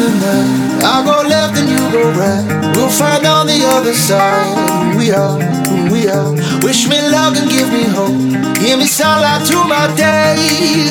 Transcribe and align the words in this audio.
the 0.00 0.08
night. 0.24 0.80
I 0.80 1.04
go 1.04 1.16
left 1.28 1.58
and 1.60 1.68
you 1.68 1.80
go 1.92 2.02
right. 2.16 2.44
We'll 2.76 2.88
find 2.88 3.26
on 3.26 3.46
the 3.46 3.60
other 3.76 3.92
side 3.92 4.48
who 4.92 4.98
we 4.98 5.12
are, 5.12 5.36
who 5.68 5.92
we 5.92 6.08
are. 6.08 6.32
Wish 6.64 6.88
me 6.88 6.98
luck 7.12 7.36
and 7.36 7.48
give 7.50 7.68
me 7.68 7.84
hope. 7.84 8.16
Give 8.56 8.78
me 8.80 8.86
sunlight 8.86 9.44
to 9.52 9.58
my 9.68 9.92
day. 9.96 10.40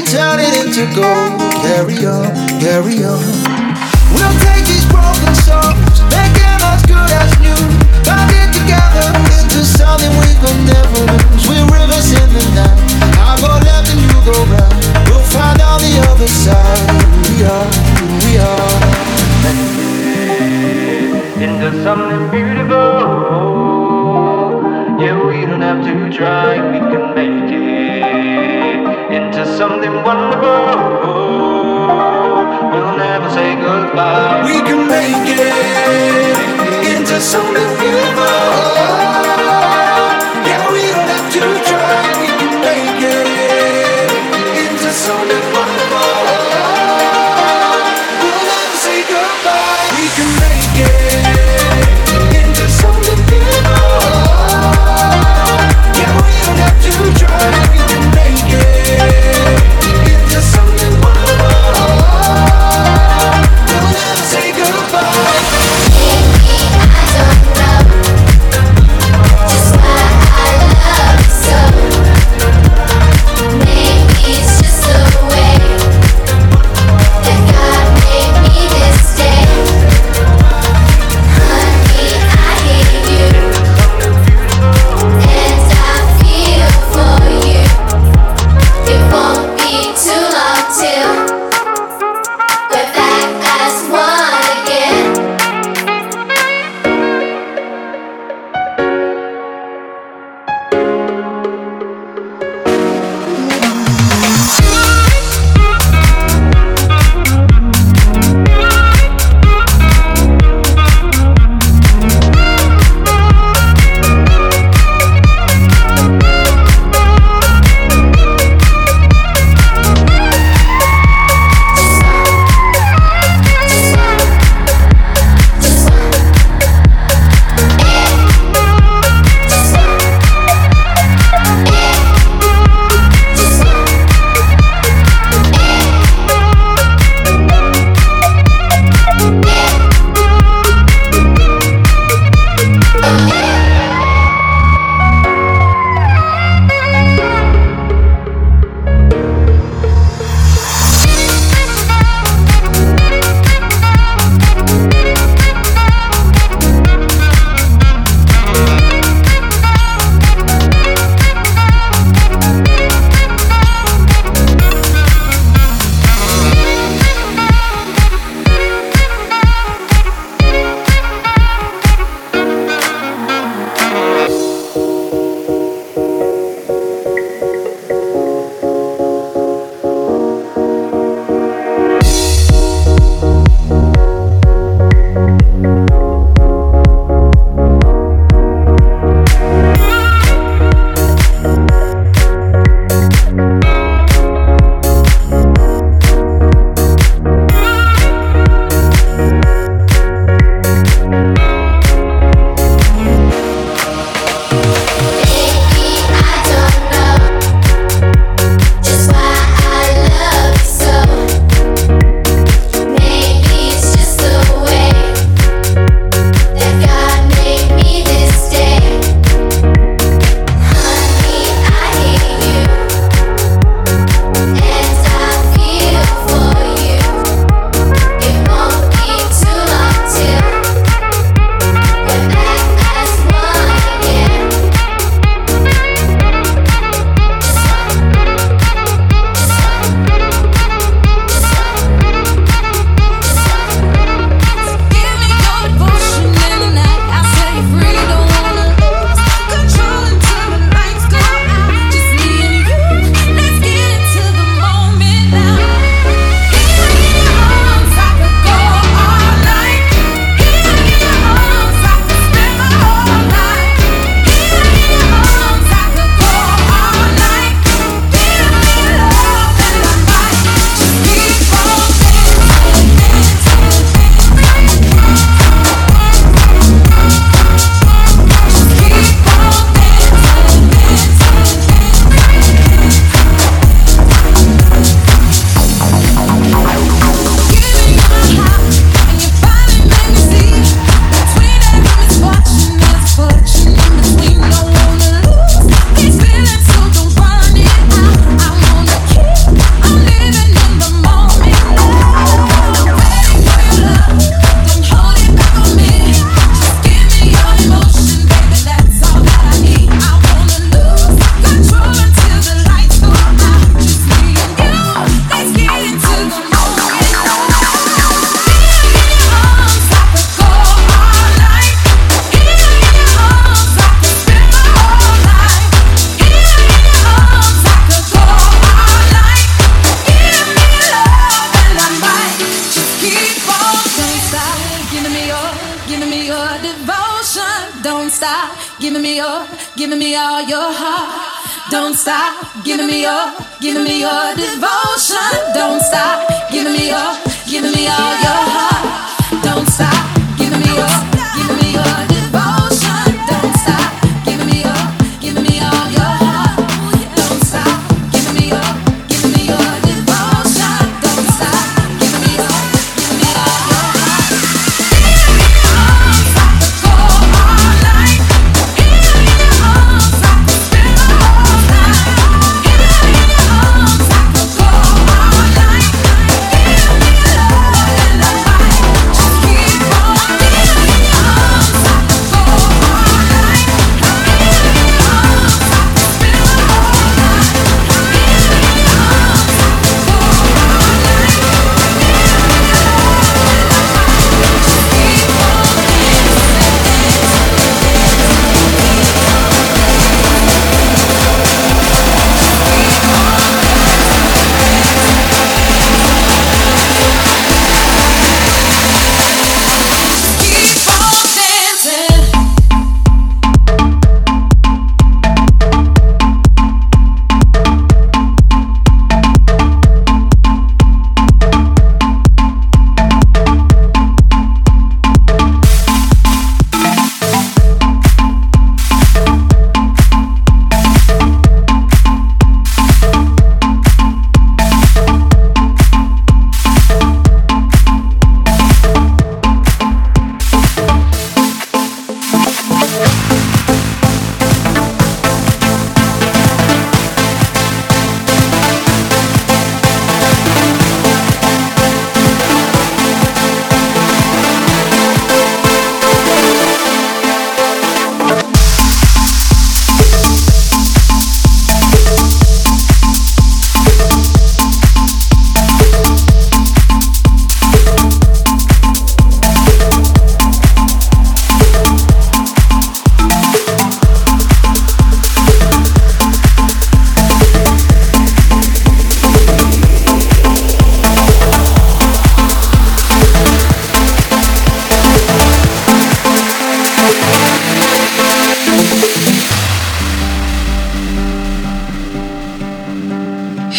Turn 0.06 0.38
it 0.38 0.54
into 0.62 0.86
gold. 0.94 1.42
Carry 1.66 2.06
on, 2.06 2.30
carry 2.62 3.02
on. 3.02 3.22
We'll 4.14 4.38
take 4.46 4.66
these 4.70 4.86
broken 4.94 5.34
songs, 5.42 5.98
them 6.14 6.62
as 6.70 6.82
good 6.86 7.12
as 7.24 7.32
new. 7.42 7.62
Bind 8.06 8.30
it 8.30 8.50
together 8.54 9.10
into 9.38 9.66
something 9.66 10.12
we 10.22 10.32
could 10.42 10.60
never 10.70 11.02
lose. 11.10 11.44
We're 11.50 11.66
rivers 11.66 12.10
in 12.14 12.30
the 12.30 12.46
night. 12.54 12.78
I 13.18 13.38
go 13.42 13.50
left 13.66 13.79
go 14.26 14.36
right. 14.46 15.08
We'll 15.10 15.22
find 15.22 15.62
on 15.62 15.80
the 15.82 15.94
other 16.10 16.28
side. 16.28 16.90
who 17.02 17.36
We 17.36 17.44
are, 17.46 17.70
who 17.98 18.06
we 18.26 18.34
are. 18.38 18.80
Into 21.46 21.70
something 21.84 22.30
beautiful. 22.32 22.90
Yeah, 25.00 25.16
we 25.26 25.46
don't 25.46 25.62
have 25.62 25.82
to 25.86 26.10
try, 26.16 26.58
we 26.74 26.80
can 26.92 27.16
make 27.16 27.52
it 27.54 29.14
into 29.18 29.46
something 29.58 29.94
wonderful. 30.04 30.60
We'll 32.72 32.98
never 32.98 33.30
say 33.30 33.56
goodbye. 33.56 34.44
We 34.44 34.60
can 34.68 34.88
make 34.88 35.30
it 35.40 36.98
into 36.98 37.22
something 37.22 37.70
beautiful. 37.80 38.09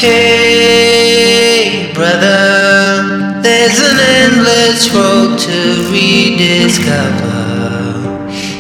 Hey, 0.02 1.92
brother, 1.92 3.42
there's 3.42 3.78
an 3.80 3.98
endless 4.00 4.88
road 4.94 5.38
to 5.38 5.90
rediscover. 5.92 7.36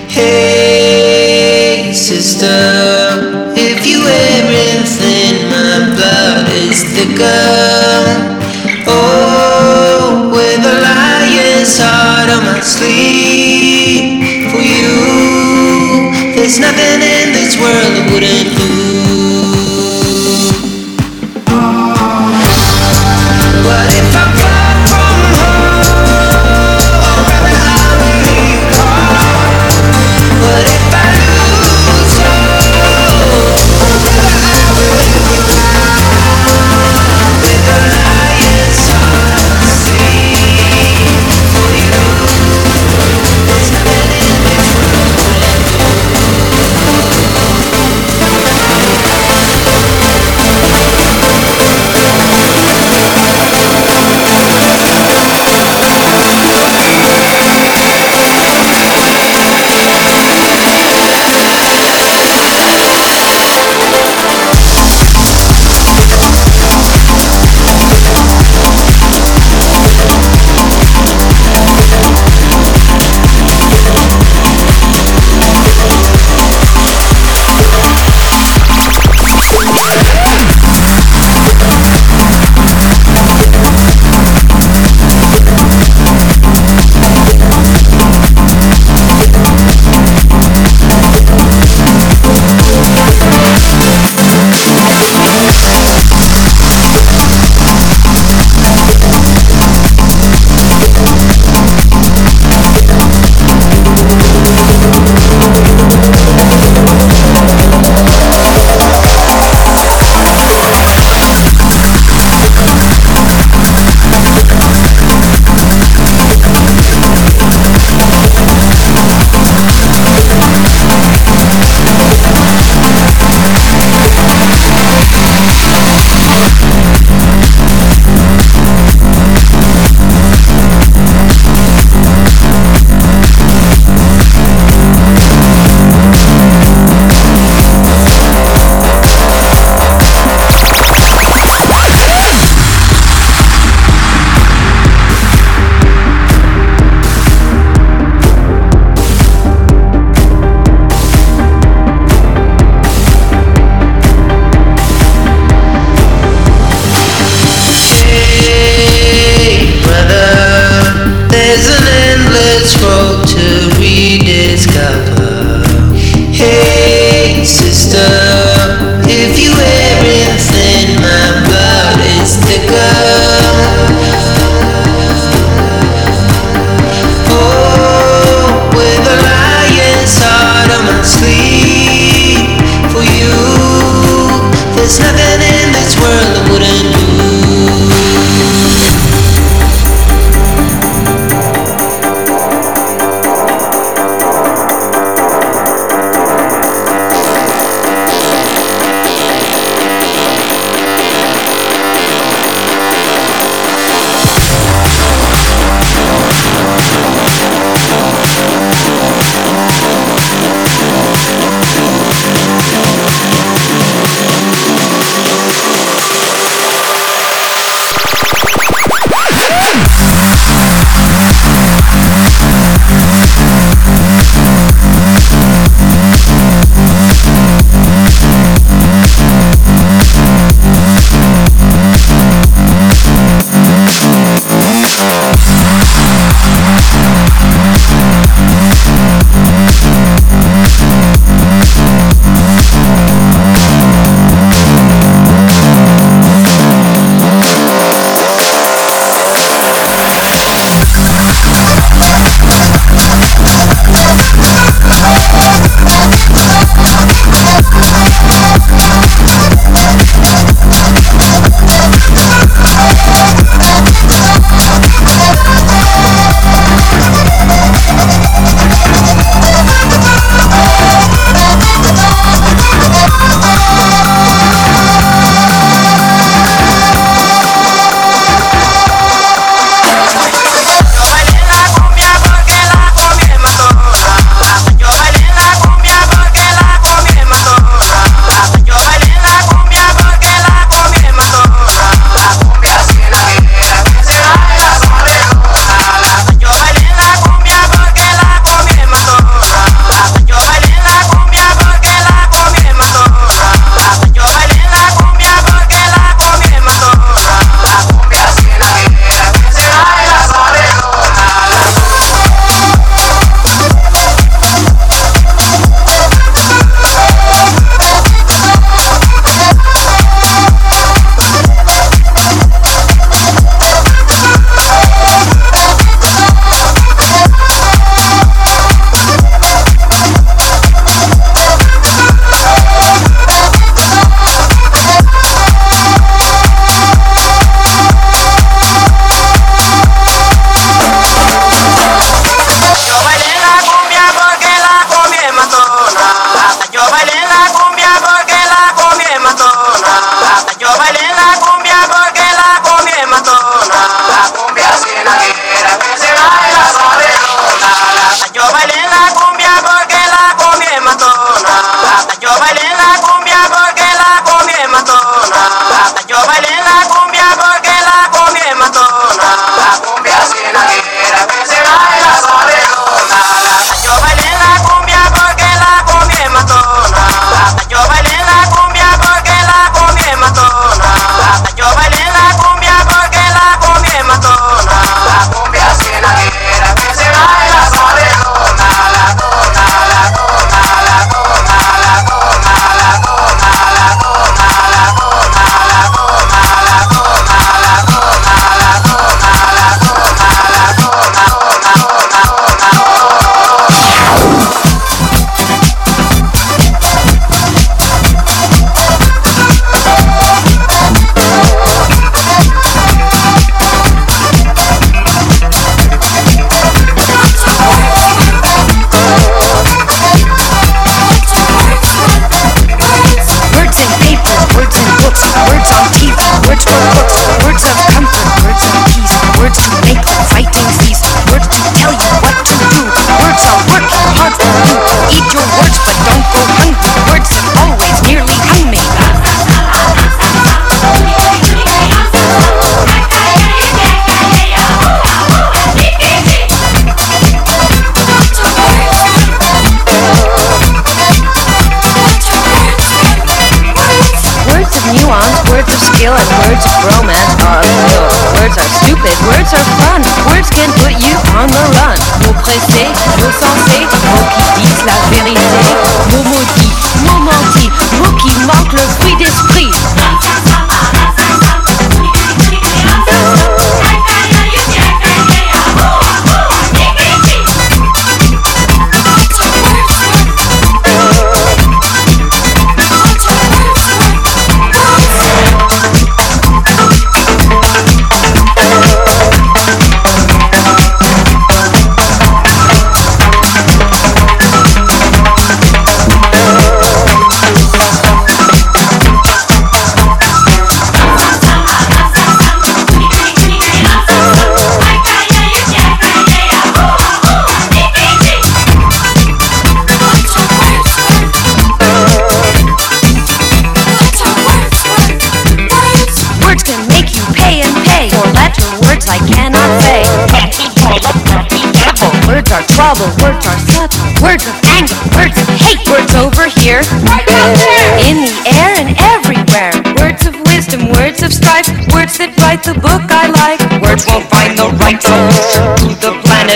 Hey, 0.06 1.92
sister. 1.94 2.69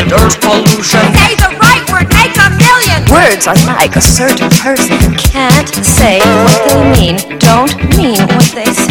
and 0.05 0.13
earth 0.13 0.41
pollution. 0.41 1.01
Say 1.17 1.35
the 1.37 1.57
right 1.61 1.85
word, 1.89 2.09
make 2.13 2.37
a 2.37 2.51
million. 2.61 3.01
Words 3.11 3.47
are 3.49 3.57
like 3.67 3.97
a 3.97 4.01
certain 4.01 4.51
person 4.51 4.99
can't 5.17 5.69
say 5.85 6.19
what 6.21 6.61
they 6.69 6.83
mean, 6.93 7.39
don't 7.39 7.75
mean 7.97 8.21
what 8.37 8.45
they 8.53 8.67
say. 8.67 8.84